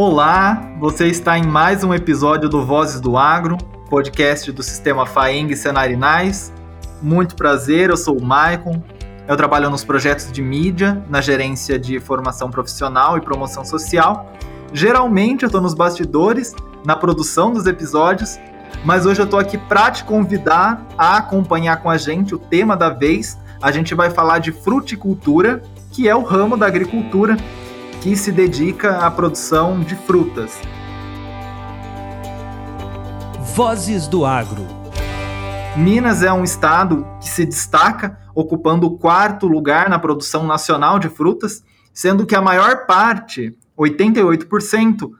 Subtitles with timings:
[0.00, 3.58] Olá, você está em mais um episódio do Vozes do Agro,
[3.90, 6.52] podcast do sistema FAENG Senarinais.
[7.02, 8.80] Muito prazer, eu sou o Maicon.
[9.26, 14.32] Eu trabalho nos projetos de mídia, na gerência de formação profissional e promoção social.
[14.72, 16.54] Geralmente eu estou nos bastidores,
[16.86, 18.38] na produção dos episódios,
[18.84, 22.76] mas hoje eu estou aqui para te convidar a acompanhar com a gente o tema
[22.76, 23.36] da vez.
[23.60, 25.60] A gente vai falar de fruticultura,
[25.90, 27.36] que é o ramo da agricultura
[28.00, 30.60] que se dedica à produção de frutas.
[33.54, 34.64] Vozes do Agro.
[35.76, 41.08] Minas é um estado que se destaca, ocupando o quarto lugar na produção nacional de
[41.08, 45.10] frutas, sendo que a maior parte, 88%,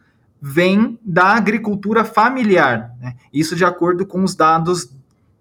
[0.40, 2.92] vem da agricultura familiar.
[3.00, 3.16] Né?
[3.32, 4.88] Isso de acordo com os dados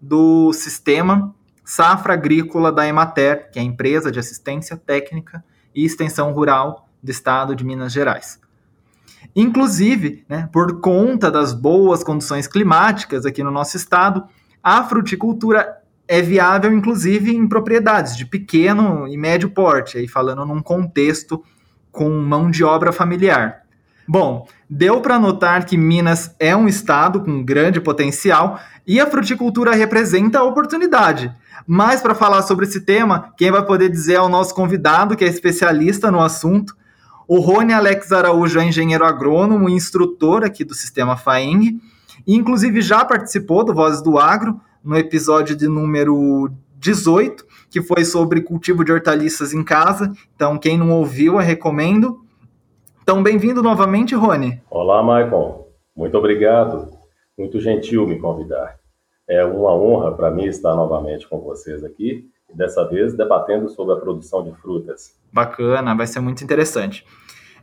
[0.02, 5.44] do sistema Safra Agrícola da Emater, que é a empresa de assistência técnica
[5.76, 8.38] e extensão rural do estado de Minas Gerais.
[9.34, 14.26] Inclusive, né, por conta das boas condições climáticas aqui no nosso estado,
[14.62, 15.78] a fruticultura
[16.08, 21.42] é viável, inclusive, em propriedades de pequeno e médio porte, aí falando num contexto
[21.92, 23.62] com mão de obra familiar.
[24.08, 29.74] Bom, deu para notar que Minas é um estado com grande potencial e a fruticultura
[29.74, 31.34] representa a oportunidade.
[31.66, 35.26] Mas para falar sobre esse tema, quem vai poder dizer é o nosso convidado, que
[35.26, 36.76] é especialista no assunto.
[37.28, 41.78] O Rony Alex Araújo é engenheiro agrônomo e instrutor aqui do sistema FAENG,
[42.26, 48.06] e inclusive já participou do Vozes do Agro no episódio de número 18, que foi
[48.06, 50.10] sobre cultivo de hortaliças em casa.
[50.34, 52.22] Então, quem não ouviu, eu recomendo.
[53.04, 54.62] Então, bem-vindo novamente, Rony.
[54.72, 55.68] Olá, Michael.
[55.94, 56.98] Muito obrigado.
[57.38, 58.78] Muito gentil me convidar.
[59.28, 63.98] É uma honra para mim estar novamente com vocês aqui dessa vez debatendo sobre a
[63.98, 65.16] produção de frutas.
[65.32, 67.06] Bacana, vai ser muito interessante.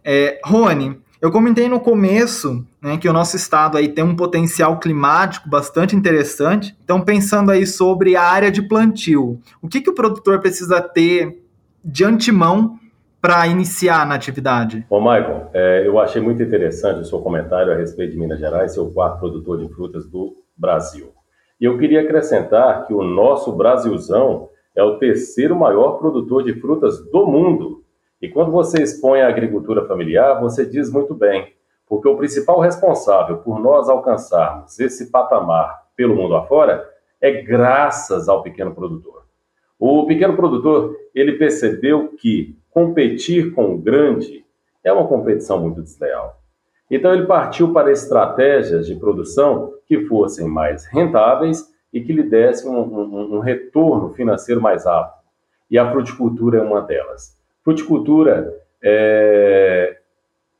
[0.04, 4.78] É, Rony, eu comentei no começo né, que o nosso estado aí tem um potencial
[4.78, 6.76] climático bastante interessante.
[6.84, 11.42] Então, pensando aí sobre a área de plantio, o que, que o produtor precisa ter
[11.82, 12.78] de antemão
[13.22, 14.86] para iniciar na atividade?
[14.90, 18.74] Bom, Michael, é, eu achei muito interessante o seu comentário a respeito de Minas Gerais,
[18.74, 21.10] seu quarto produtor de frutas do Brasil.
[21.58, 27.04] E eu queria acrescentar que o nosso Brasilzão é o terceiro maior produtor de frutas
[27.10, 27.84] do mundo.
[28.20, 31.52] E quando você expõe a agricultura familiar, você diz muito bem,
[31.86, 36.88] porque o principal responsável por nós alcançarmos esse patamar pelo mundo afora
[37.20, 39.24] é graças ao pequeno produtor.
[39.78, 44.44] O pequeno produtor, ele percebeu que competir com o grande
[44.82, 46.40] é uma competição muito desleal.
[46.90, 52.68] Então ele partiu para estratégias de produção que fossem mais rentáveis e que lhe dessem
[52.68, 55.14] um, um, um retorno financeiro mais alto.
[55.70, 57.38] E a fruticultura é uma delas.
[57.62, 59.96] Fruticultura, é,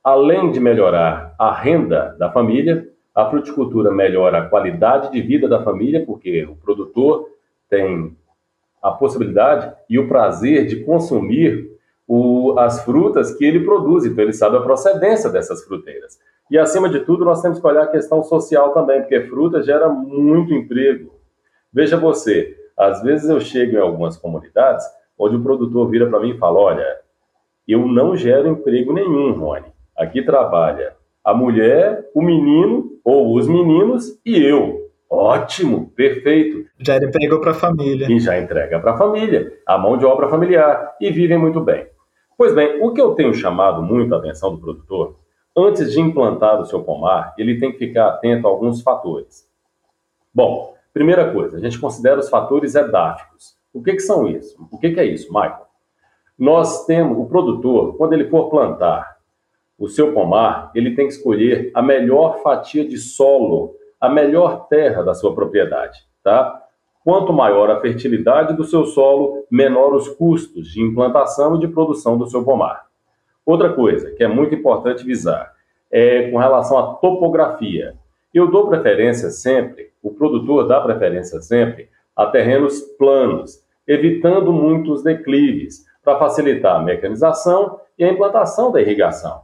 [0.03, 5.63] além de melhorar a renda da família, a fruticultura melhora a qualidade de vida da
[5.63, 7.29] família, porque o produtor
[7.69, 8.17] tem
[8.81, 11.69] a possibilidade e o prazer de consumir
[12.07, 16.19] o, as frutas que ele produz, então ele sabe a procedência dessas fruteiras.
[16.51, 19.89] E acima de tudo, nós temos que olhar a questão social também, porque fruta gera
[19.89, 21.14] muito emprego.
[21.75, 24.87] Veja você, às vezes eu chego em algumas comunidades
[25.19, 26.87] onde o produtor vira para mim e fala: Olha,
[27.67, 29.73] eu não gero emprego nenhum, Rony.
[29.97, 34.85] Aqui trabalha a mulher, o menino ou os meninos e eu.
[35.11, 36.65] Ótimo, perfeito.
[36.79, 38.11] Já emprego para a família.
[38.11, 41.87] E já entrega para a família, a mão de obra familiar, e vivem muito bem.
[42.37, 45.17] Pois bem, o que eu tenho chamado muito a atenção do produtor,
[45.57, 49.49] antes de implantar o seu pomar, ele tem que ficar atento a alguns fatores.
[50.35, 53.57] Bom, primeira coisa, a gente considera os fatores edáficos.
[53.73, 54.57] O que, que são isso?
[54.71, 55.67] O que, que é isso, Michael?
[56.39, 59.19] Nós temos, o produtor, quando ele for plantar
[59.79, 65.03] o seu pomar, ele tem que escolher a melhor fatia de solo, a melhor terra
[65.03, 66.63] da sua propriedade, tá?
[67.05, 72.17] Quanto maior a fertilidade do seu solo, menor os custos de implantação e de produção
[72.17, 72.87] do seu pomar.
[73.45, 75.53] Outra coisa que é muito importante visar
[75.91, 77.95] é com relação à topografia.
[78.35, 85.85] Eu dou preferência sempre, o produtor dá preferência sempre a terrenos planos, evitando muitos declives,
[86.03, 89.43] para facilitar a mecanização e a implantação da irrigação.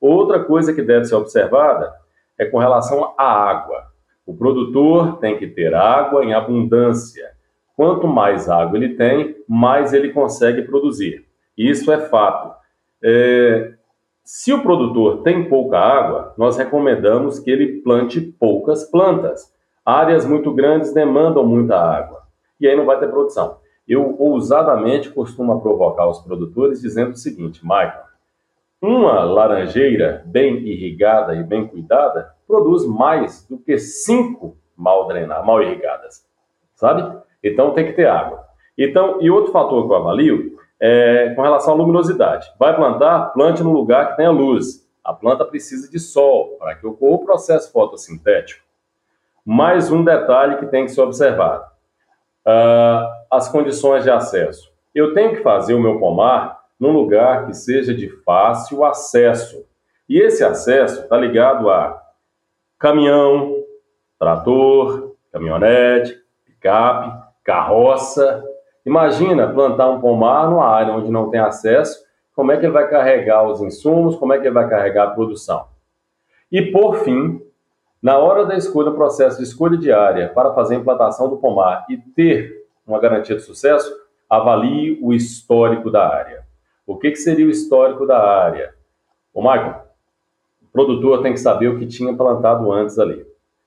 [0.00, 1.94] Outra coisa que deve ser observada
[2.36, 3.84] é com relação à água.
[4.26, 7.30] O produtor tem que ter água em abundância.
[7.76, 11.24] Quanto mais água ele tem, mais ele consegue produzir.
[11.56, 12.54] Isso é fato.
[13.02, 13.72] É,
[14.24, 19.52] se o produtor tem pouca água, nós recomendamos que ele plante poucas plantas.
[19.84, 22.22] Áreas muito grandes demandam muita água
[22.60, 23.56] e aí não vai ter produção.
[23.86, 28.04] Eu ousadamente costumo provocar os produtores dizendo o seguinte, Michael,
[28.80, 35.60] uma laranjeira bem irrigada e bem cuidada produz mais do que cinco mal drenadas, mal
[35.60, 36.24] irrigadas,
[36.74, 37.18] sabe?
[37.42, 38.44] Então tem que ter água.
[38.78, 40.51] Então, e outro fator que eu avalio
[40.84, 42.52] é com relação à luminosidade.
[42.58, 44.84] Vai plantar, plante no lugar que tenha luz.
[45.04, 48.64] A planta precisa de sol para que ocorra o processo fotossintético.
[49.46, 51.64] Mais um detalhe que tem que ser observado:
[52.44, 54.72] uh, as condições de acesso.
[54.92, 59.64] Eu tenho que fazer o meu pomar num lugar que seja de fácil acesso.
[60.08, 62.02] E esse acesso está ligado a
[62.76, 63.54] caminhão,
[64.18, 68.42] trator, caminhonete, picape, carroça.
[68.84, 72.88] Imagina plantar um pomar numa área onde não tem acesso, como é que ele vai
[72.88, 75.66] carregar os insumos, como é que ele vai carregar a produção.
[76.50, 77.40] E por fim,
[78.02, 81.36] na hora da escolha, o processo de escolha de área para fazer a implantação do
[81.36, 83.94] pomar e ter uma garantia de sucesso,
[84.28, 86.44] avalie o histórico da área.
[86.86, 88.74] O que, que seria o histórico da área?
[89.32, 89.82] O Michael,
[90.62, 93.24] o produtor tem que saber o que tinha plantado antes ali.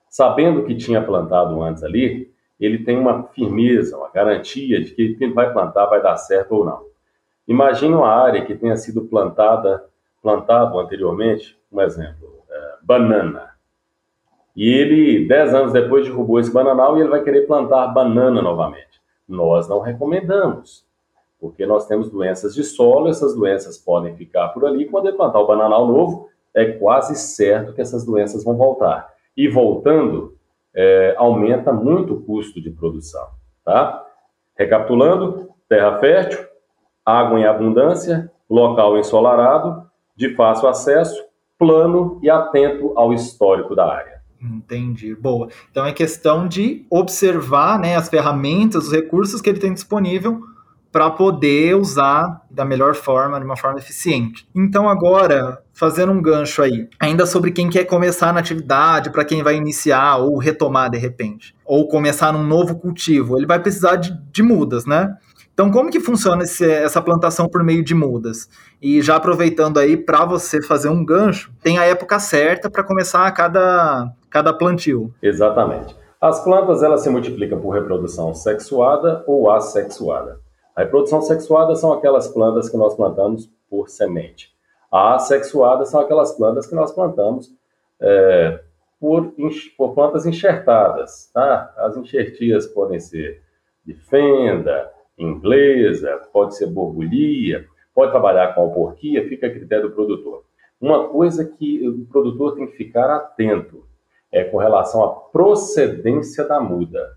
[0.08, 5.16] Sabendo o que tinha plantado antes ali, ele tem uma firmeza, uma garantia de que
[5.20, 6.84] ele vai plantar vai dar certo ou não.
[7.46, 9.84] Imagine uma área que tenha sido plantada,
[10.22, 13.50] plantado anteriormente, um exemplo, é, banana.
[14.56, 19.00] E ele, dez anos depois, derrubou esse bananal e ele vai querer plantar banana novamente.
[19.28, 20.84] Nós não recomendamos,
[21.38, 24.86] porque nós temos doenças de solo, essas doenças podem ficar por ali.
[24.86, 29.12] Quando ele plantar o bananal novo, é quase certo que essas doenças vão voltar.
[29.36, 30.35] E voltando,
[30.76, 33.26] é, aumenta muito o custo de produção.
[33.64, 34.04] Tá?
[34.56, 36.44] Recapitulando: terra fértil,
[37.04, 41.24] água em abundância, local ensolarado, de fácil acesso,
[41.58, 44.16] plano e atento ao histórico da área.
[44.40, 45.48] Entendi, boa.
[45.70, 50.40] Então é questão de observar né, as ferramentas, os recursos que ele tem disponível
[50.96, 54.48] para poder usar da melhor forma, de uma forma eficiente.
[54.54, 59.42] Então agora, fazendo um gancho aí, ainda sobre quem quer começar na atividade, para quem
[59.42, 64.18] vai iniciar ou retomar de repente, ou começar num novo cultivo, ele vai precisar de,
[64.32, 65.14] de mudas, né?
[65.52, 68.48] Então, como que funciona esse, essa plantação por meio de mudas?
[68.80, 73.30] E já aproveitando aí para você fazer um gancho, tem a época certa para começar
[73.32, 75.12] cada, cada plantio.
[75.22, 75.94] Exatamente.
[76.18, 80.45] As plantas elas se multiplicam por reprodução sexuada ou assexuada.
[80.76, 84.54] A reprodução sexuada são aquelas plantas que nós plantamos por semente.
[84.92, 87.50] A assexuada são aquelas plantas que nós plantamos
[87.98, 88.60] é,
[89.00, 89.32] por,
[89.74, 91.30] por, plantas enxertadas.
[91.32, 91.72] Tá?
[91.78, 93.42] As enxertias podem ser
[93.86, 97.64] de fenda, inglesa, pode ser borbulhia,
[97.94, 100.44] pode trabalhar com alporquia, fica a critério do produtor.
[100.78, 103.86] Uma coisa que o produtor tem que ficar atento
[104.30, 107.16] é com relação à procedência da muda.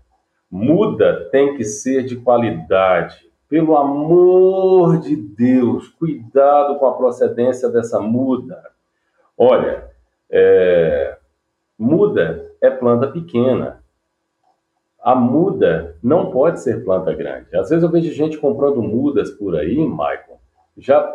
[0.50, 8.00] Muda tem que ser de qualidade, pelo amor de Deus, cuidado com a procedência dessa
[8.00, 8.62] muda.
[9.36, 9.90] Olha,
[10.30, 11.18] é,
[11.76, 13.82] muda é planta pequena.
[15.02, 17.56] A muda não pode ser planta grande.
[17.56, 20.38] Às vezes eu vejo gente comprando mudas por aí, Michael,
[20.78, 21.12] já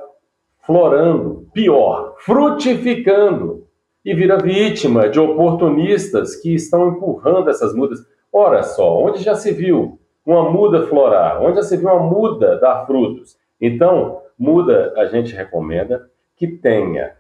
[0.65, 3.65] florando, pior, frutificando,
[4.03, 8.05] e vira vítima de oportunistas que estão empurrando essas mudas.
[8.31, 12.85] Ora só, onde já se viu uma muda florar, onde você viu uma muda dar
[12.85, 13.37] frutos.
[13.61, 17.15] Então, muda a gente recomenda que tenha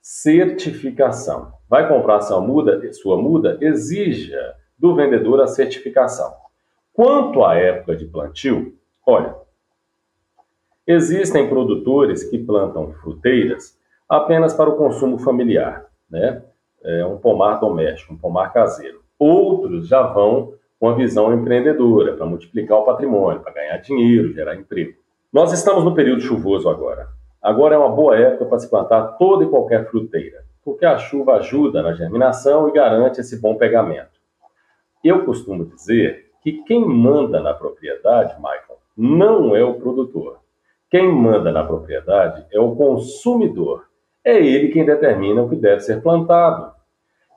[0.00, 1.52] certificação.
[1.68, 6.32] Vai comprar sua muda, sua muda, exija do vendedor a certificação.
[6.92, 8.74] Quanto à época de plantio,
[9.06, 9.34] olha,
[10.86, 16.42] existem produtores que plantam fruteiras apenas para o consumo familiar, né?
[16.84, 19.02] É um pomar doméstico, um pomar caseiro.
[19.16, 24.56] Outros já vão com a visão empreendedora, para multiplicar o patrimônio, para ganhar dinheiro, gerar
[24.56, 24.94] emprego.
[25.32, 27.06] Nós estamos no período chuvoso agora.
[27.40, 31.34] Agora é uma boa época para se plantar toda e qualquer fruteira, porque a chuva
[31.34, 34.10] ajuda na germinação e garante esse bom pegamento.
[35.04, 40.40] Eu costumo dizer que quem manda na propriedade, Michael, não é o produtor.
[40.90, 43.84] Quem manda na propriedade é o consumidor.
[44.24, 46.72] É ele quem determina o que deve ser plantado.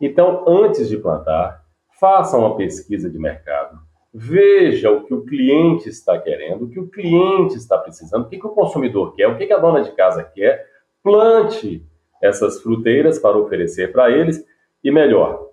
[0.02, 1.64] Então, antes de plantar,
[2.00, 3.80] faça uma pesquisa de mercado,
[4.14, 8.40] veja o que o cliente está querendo, o que o cliente está precisando, o que,
[8.40, 10.66] que o consumidor quer, o que, que a dona de casa quer,
[11.04, 11.86] plante
[12.22, 14.44] essas fruteiras para oferecer para eles
[14.84, 15.50] e melhor,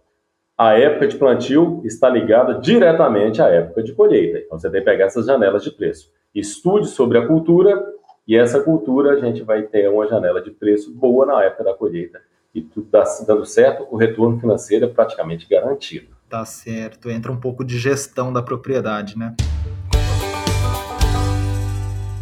[0.56, 4.38] a época de plantio está ligada diretamente à época de colheita.
[4.38, 6.12] Então você tem que pegar essas janelas de preço.
[6.34, 7.84] Estude sobre a cultura
[8.28, 11.74] e essa cultura a gente vai ter uma janela de preço boa na época da
[11.74, 12.20] colheita
[12.54, 12.88] e tudo
[13.26, 16.08] dando certo, o retorno financeiro é praticamente garantido.
[16.32, 17.10] Tá certo.
[17.10, 19.34] Entra um pouco de gestão da propriedade, né?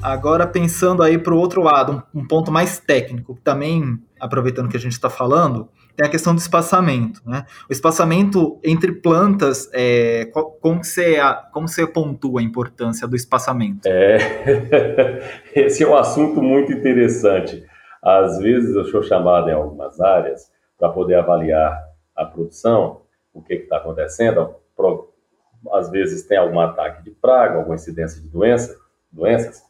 [0.02, 4.76] Agora, pensando aí para o outro lado, um, um, ponto mais técnico, também aproveitando que
[4.76, 7.22] a gente está falando, tem a questão do espaçamento.
[7.24, 7.46] Né?
[7.68, 10.24] O espaçamento entre plantas, é,
[10.60, 11.18] como, você,
[11.52, 13.86] como você pontua a importância do espaçamento?
[13.86, 14.18] É,
[15.54, 17.64] esse é um assunto muito interessante.
[18.02, 21.80] Às vezes eu sou chamado em algumas áreas para poder avaliar
[22.16, 23.02] a produção,
[23.32, 24.54] o que está acontecendo.
[25.72, 28.76] Às vezes tem algum ataque de praga, alguma incidência de doença,
[29.12, 29.62] doenças.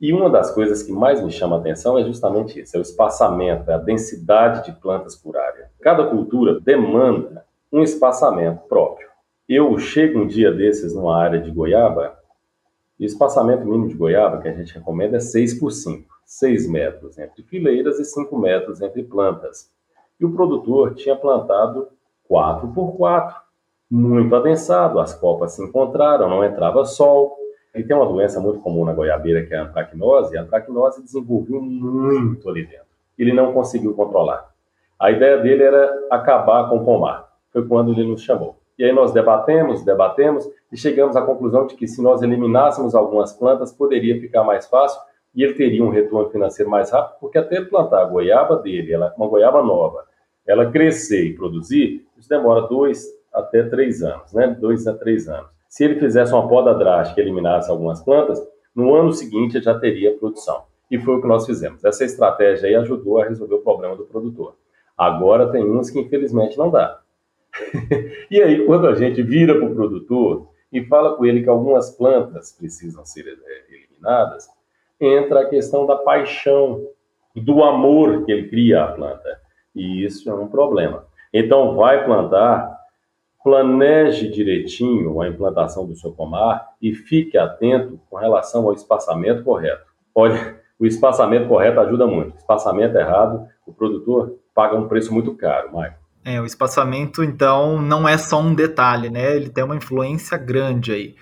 [0.00, 2.82] E uma das coisas que mais me chama a atenção é justamente isso: é o
[2.82, 5.70] espaçamento, é a densidade de plantas por área.
[5.80, 9.08] Cada cultura demanda um espaçamento próprio.
[9.48, 12.18] Eu chego um dia desses numa área de goiaba,
[12.98, 16.68] e o espaçamento mínimo de goiaba que a gente recomenda é 6 por 5, 6
[16.68, 19.70] metros entre fileiras e 5 metros entre plantas.
[20.20, 21.88] E o produtor tinha plantado
[22.32, 23.36] 4 por 4,
[23.90, 27.36] muito adensado, as copas se encontraram, não entrava sol.
[27.74, 31.02] E tem uma doença muito comum na goiabeira que é a antracnose, e a antracnose
[31.02, 32.86] desenvolveu muito ali dentro.
[33.18, 34.50] Ele não conseguiu controlar.
[34.98, 37.28] A ideia dele era acabar com o pomar.
[37.52, 38.56] Foi quando ele nos chamou.
[38.78, 43.34] E aí nós debatemos, debatemos e chegamos à conclusão de que se nós eliminássemos algumas
[43.34, 45.02] plantas, poderia ficar mais fácil
[45.34, 49.12] e ele teria um retorno financeiro mais rápido, porque até plantar a goiaba dele, ela,
[49.18, 50.04] uma goiaba nova,
[50.46, 54.56] ela crescer e produzir, isso demora dois até três anos, né?
[54.60, 55.50] Dois a três anos.
[55.68, 58.42] Se ele fizesse uma poda drástica e eliminasse algumas plantas,
[58.74, 60.64] no ano seguinte já teria produção.
[60.90, 61.82] E foi o que nós fizemos.
[61.84, 64.56] Essa estratégia aí ajudou a resolver o problema do produtor.
[64.96, 67.00] Agora tem uns que infelizmente não dá.
[68.30, 71.90] e aí, quando a gente vira para o produtor e fala com ele que algumas
[71.90, 74.48] plantas precisam ser é, eliminadas,
[75.00, 76.86] entra a questão da paixão,
[77.34, 79.40] do amor que ele cria à planta.
[79.74, 81.04] E isso é um problema.
[81.32, 82.78] Então, vai plantar,
[83.42, 89.86] planeje direitinho a implantação do seu pomar e fique atento com relação ao espaçamento correto.
[90.14, 92.36] Olha, o espaçamento correto ajuda muito.
[92.36, 95.96] Espaçamento errado, o produtor paga um preço muito caro, Maicon.
[96.24, 99.34] É, o espaçamento, então, não é só um detalhe, né?
[99.34, 101.16] Ele tem uma influência grande aí.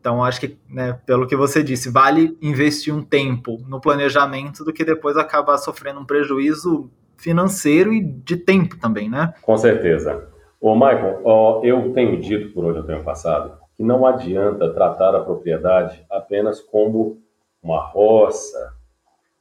[0.00, 4.72] Então, acho que, né, pelo que você disse, vale investir um tempo no planejamento do
[4.72, 6.90] que depois acabar sofrendo um prejuízo
[7.20, 9.34] financeiro e de tempo também, né?
[9.42, 10.28] Com certeza.
[10.60, 15.14] Ô, Michael, ó, eu tenho dito por onde eu tenho passado que não adianta tratar
[15.14, 17.18] a propriedade apenas como
[17.62, 18.74] uma roça,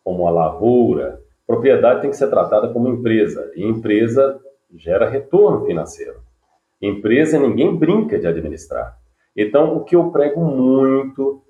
[0.01, 1.21] como uma lavoura.
[1.45, 4.39] Propriedade tem que ser tratada como empresa, e empresa
[4.73, 6.21] gera retorno financeiro.
[6.81, 8.97] Empresa ninguém brinca de administrar.
[9.35, 11.43] Então, o que eu prego muito,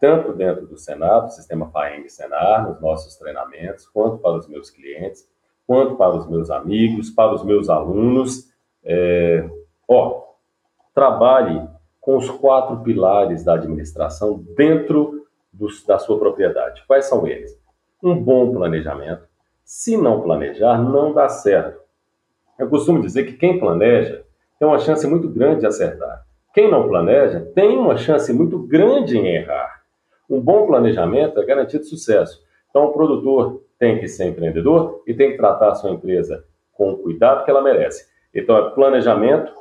[0.00, 5.28] tanto dentro do Senado, sistema FAENG Senar, nos nossos treinamentos, quanto para os meus clientes,
[5.70, 9.48] quanto para os meus amigos, para os meus alunos, é,
[9.86, 10.24] ó,
[10.92, 11.62] trabalhe
[12.00, 16.82] com os quatro pilares da administração dentro dos, da sua propriedade.
[16.88, 17.56] Quais são eles?
[18.02, 19.22] Um bom planejamento.
[19.62, 21.80] Se não planejar, não dá certo.
[22.58, 24.24] Eu costumo dizer que quem planeja
[24.58, 26.26] tem uma chance muito grande de acertar.
[26.52, 29.82] Quem não planeja tem uma chance muito grande em errar.
[30.28, 32.42] Um bom planejamento é garantido sucesso.
[32.70, 36.92] Então, o produtor tem que ser empreendedor e tem que tratar a sua empresa com
[36.92, 38.08] o cuidado que ela merece.
[38.34, 39.52] Então, é planejamento,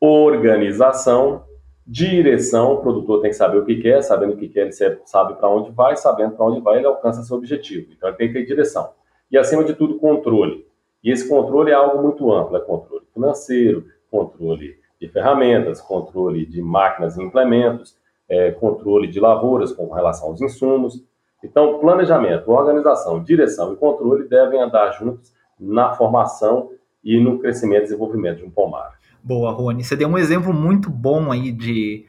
[0.00, 1.44] organização,
[1.86, 2.74] direção.
[2.74, 4.72] O produtor tem que saber o que quer, sabendo o que quer, ele
[5.04, 7.88] sabe para onde vai, sabendo para onde vai, ele alcança seu objetivo.
[7.96, 8.90] Então, ele tem que ter direção.
[9.30, 10.66] E, acima de tudo, controle.
[11.02, 16.60] E esse controle é algo muito amplo, é controle financeiro, controle de ferramentas, controle de
[16.60, 17.96] máquinas e implementos,
[18.28, 21.02] é, controle de lavouras com relação aos insumos.
[21.42, 26.70] Então, planejamento, organização, direção e controle devem andar juntos na formação
[27.02, 28.98] e no crescimento e desenvolvimento de um pomar.
[29.22, 29.84] Boa, Rony.
[29.84, 32.06] Você deu um exemplo muito bom aí de,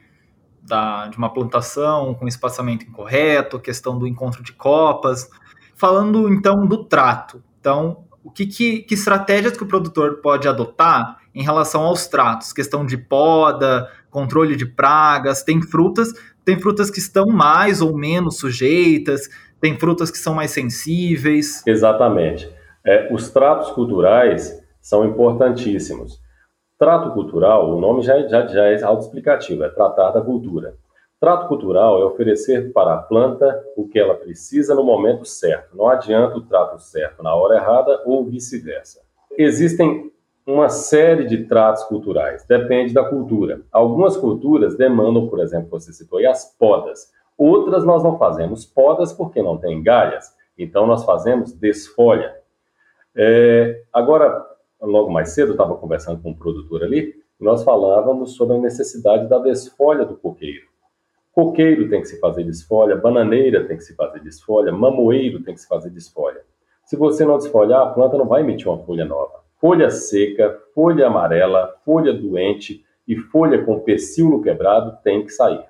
[0.62, 5.30] da, de uma plantação com espaçamento incorreto, questão do encontro de copas.
[5.76, 7.44] Falando então do trato.
[7.60, 12.52] Então, o que, que, que estratégias que o produtor pode adotar em relação aos tratos,
[12.52, 16.14] questão de poda, controle de pragas, tem frutas,
[16.50, 19.30] tem frutas que estão mais ou menos sujeitas,
[19.62, 21.62] tem frutas que são mais sensíveis.
[21.68, 22.52] Exatamente.
[22.84, 26.20] É, os tratos culturais são importantíssimos.
[26.80, 30.74] Trato cultural, o nome já, já, já é autoexplicativo, é tratar da cultura.
[31.20, 35.78] Trato cultural é oferecer para a planta o que ela precisa no momento certo.
[35.78, 39.02] Não adianta o trato certo na hora errada ou vice-versa.
[39.38, 40.12] Existem
[40.50, 43.62] uma série de tratos culturais, depende da cultura.
[43.72, 47.12] Algumas culturas demandam, por exemplo, você citou aí, as podas.
[47.38, 52.36] Outras nós não fazemos podas porque não tem galhas, então nós fazemos desfolha.
[53.16, 54.44] É, agora,
[54.82, 59.30] logo mais cedo, eu estava conversando com um produtor ali, nós falávamos sobre a necessidade
[59.30, 60.68] da desfolha do coqueiro.
[61.32, 65.62] Coqueiro tem que se fazer desfolha, bananeira tem que se fazer desfolha, mamoeiro tem que
[65.62, 66.42] se fazer desfolha.
[66.86, 69.48] Se você não desfolhar, a planta não vai emitir uma folha nova.
[69.60, 75.66] Folha seca, folha amarela, folha doente e folha com pecíolo quebrado tem que sair.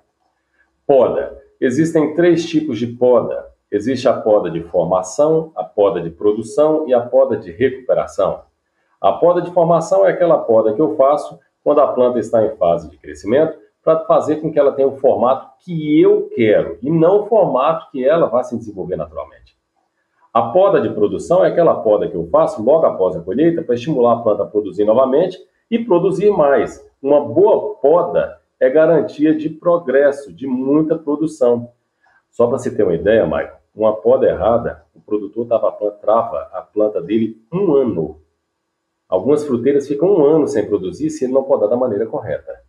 [0.86, 1.42] Poda.
[1.60, 3.48] Existem três tipos de poda.
[3.72, 8.44] Existe a poda de formação, a poda de produção e a poda de recuperação.
[9.02, 12.56] A poda de formação é aquela poda que eu faço quando a planta está em
[12.58, 16.92] fase de crescimento para fazer com que ela tenha o formato que eu quero e
[16.92, 19.59] não o formato que ela vai se desenvolver naturalmente.
[20.32, 23.74] A poda de produção é aquela poda que eu faço logo após a colheita para
[23.74, 25.40] estimular a planta a produzir novamente
[25.72, 26.88] e produzir mais.
[27.02, 31.72] Uma boa poda é garantia de progresso, de muita produção.
[32.30, 36.62] Só para se ter uma ideia, Michael, uma poda errada, o produtor tava, trava a
[36.62, 38.22] planta dele um ano.
[39.08, 42.62] Algumas fruteiras ficam um ano sem produzir se ele não podar da maneira correta.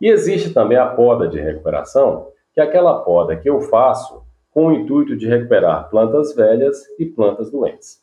[0.00, 4.25] E existe também a poda de recuperação, que é aquela poda que eu faço
[4.56, 8.02] com o intuito de recuperar plantas velhas e plantas doentes.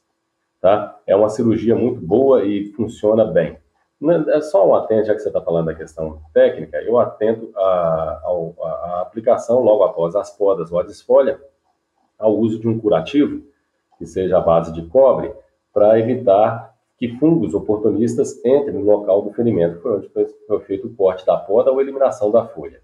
[0.62, 1.00] Tá?
[1.07, 3.57] É uma cirurgia muito boa e funciona bem.
[4.27, 9.01] É só um atento, já que você está falando da questão técnica, eu atento à
[9.01, 11.41] aplicação logo após as podas ou a desfolha,
[12.19, 13.41] ao uso de um curativo,
[13.98, 15.33] que seja a base de cobre,
[15.74, 20.93] para evitar que fungos oportunistas entrem no local do ferimento, por onde foi feito o
[20.93, 22.79] corte da poda ou eliminação da folha.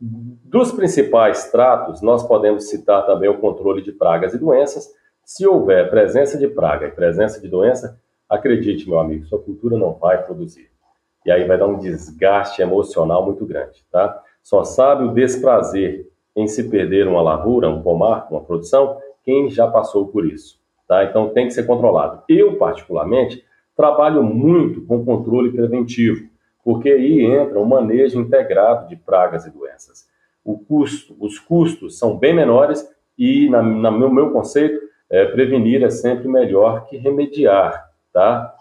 [0.00, 4.88] Dos principais tratos, nós podemos citar também o controle de pragas e doenças.
[5.24, 7.98] Se houver presença de praga e presença de doença,
[8.28, 10.70] acredite, meu amigo, sua cultura não vai produzir.
[11.24, 14.20] E aí vai dar um desgaste emocional muito grande, tá?
[14.42, 19.66] Só sabe o desprazer em se perder uma lavoura, um pomar, uma produção, quem já
[19.66, 20.58] passou por isso.
[20.86, 21.04] Tá?
[21.04, 22.22] Então tem que ser controlado.
[22.28, 23.42] Eu, particularmente,
[23.74, 26.28] trabalho muito com controle preventivo,
[26.64, 30.08] porque aí entra um manejo integrado de pragas e doenças.
[30.42, 34.80] O custo, os custos são bem menores e, na, na meu, meu conceito,
[35.10, 38.54] é, prevenir é sempre melhor que remediar, tá?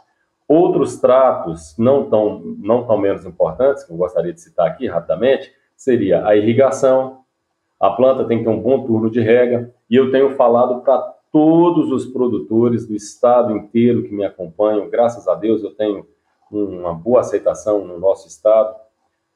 [0.48, 5.52] Outros tratos não tão, não tão menos importantes, que eu gostaria de citar aqui rapidamente,
[5.76, 7.22] seria a irrigação.
[7.80, 11.00] A planta tem que ter um bom turno de rega, e eu tenho falado para
[11.32, 14.90] todos os produtores do estado inteiro que me acompanham.
[14.90, 16.06] Graças a Deus eu tenho
[16.56, 18.76] uma boa aceitação no nosso estado.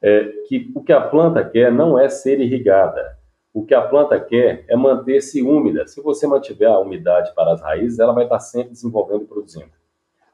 [0.00, 3.18] É, que o que a planta quer não é ser irrigada.
[3.52, 5.86] O que a planta quer é manter-se úmida.
[5.86, 9.70] Se você mantiver a umidade para as raízes, ela vai estar sempre desenvolvendo e produzindo.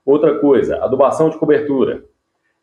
[0.04, 2.04] Outra coisa, adubação de cobertura.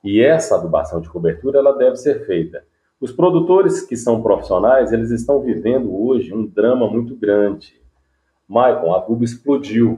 [0.04, 2.64] E essa adubação de cobertura ela deve ser feita.
[3.00, 7.82] Os produtores que são profissionais, eles estão vivendo hoje um drama muito grande
[8.52, 9.98] Maicon, adubo explodiu.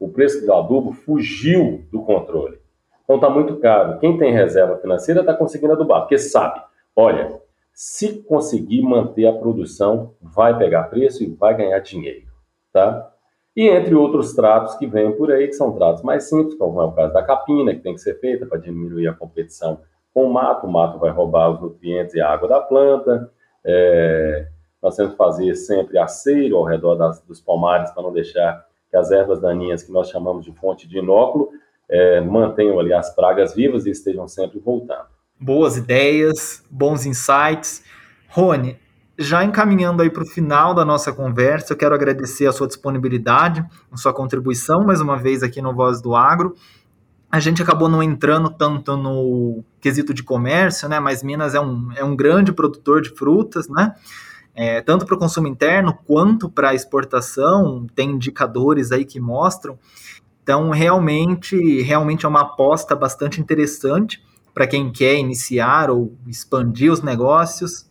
[0.00, 2.58] O preço do adubo fugiu do controle.
[3.08, 3.98] Então está muito caro.
[4.00, 6.60] Quem tem reserva financeira está conseguindo adubar, porque sabe,
[6.94, 7.40] olha,
[7.72, 12.26] se conseguir manter a produção, vai pegar preço e vai ganhar dinheiro,
[12.70, 13.10] tá?
[13.56, 16.84] E entre outros tratos que vêm por aí, que são tratos mais simples, como é
[16.84, 19.80] o caso da capina, que tem que ser feita para diminuir a competição
[20.12, 20.66] com o mato.
[20.66, 23.30] O mato vai roubar os nutrientes e a água da planta.
[23.64, 24.48] É,
[24.82, 28.96] nós temos que fazer sempre aceiro ao redor das, dos pomares para não deixar que
[28.96, 31.50] as ervas daninhas, que nós chamamos de fonte de inóculo,
[31.90, 35.06] é, mantenham ali as pragas vivas e estejam sempre voltando.
[35.40, 37.82] Boas ideias, bons insights.
[38.28, 38.78] Rony,
[39.18, 43.64] já encaminhando aí para o final da nossa conversa, eu quero agradecer a sua disponibilidade,
[43.90, 46.54] a sua contribuição mais uma vez aqui no Voz do Agro.
[47.30, 50.98] A gente acabou não entrando tanto no quesito de comércio, né?
[50.98, 53.94] Mas Minas é um, é um grande produtor de frutas, né?
[54.58, 59.78] é, tanto para o consumo interno quanto para a exportação, tem indicadores aí que mostram.
[60.48, 64.18] Então, realmente, realmente é uma aposta bastante interessante
[64.54, 67.86] para quem quer iniciar ou expandir os negócios.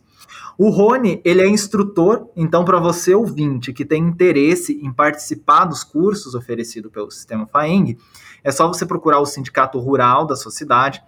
[0.58, 5.84] O Rony, ele é instrutor, então para você ouvinte que tem interesse em participar dos
[5.84, 7.96] cursos oferecidos pelo Sistema FAENG,
[8.42, 11.00] é só você procurar o sindicato rural da sua cidade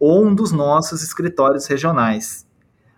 [0.00, 2.44] ou um dos nossos escritórios regionais.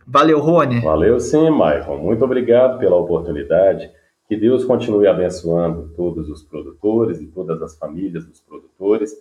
[0.06, 0.80] Valeu, Rony.
[0.80, 1.98] Valeu sim, Michael.
[1.98, 3.90] Muito obrigado pela oportunidade.
[4.30, 9.12] Que Deus continue abençoando todos os produtores e todas as famílias dos produtores,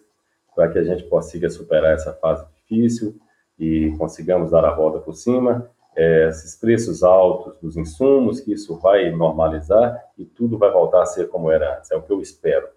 [0.56, 3.15] para que a gente consiga superar essa fase difícil
[3.58, 5.67] e consigamos dar a volta por cima.
[5.95, 11.08] É, esses preços altos dos insumos, que isso vai normalizar e tudo vai voltar a
[11.08, 11.89] ser como era antes.
[11.89, 12.67] É o que eu espero.